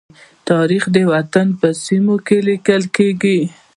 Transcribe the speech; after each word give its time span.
تاریخ 0.49 0.83
د 0.95 0.97
وطن 1.13 1.47
په 1.59 1.67
سینې 1.83 2.15
کې 2.27 2.37
لیکل 2.47 2.81
شوی. 2.95 3.39